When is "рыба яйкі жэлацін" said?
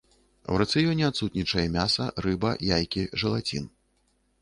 2.29-3.73